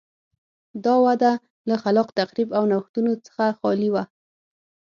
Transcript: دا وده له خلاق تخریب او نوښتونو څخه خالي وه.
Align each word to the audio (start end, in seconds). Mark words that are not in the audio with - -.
دا 0.85 0.95
وده 1.05 1.31
له 1.69 1.75
خلاق 1.83 2.07
تخریب 2.19 2.49
او 2.57 2.63
نوښتونو 2.71 3.11
څخه 3.25 3.45
خالي 3.59 3.89
وه. 3.93 4.03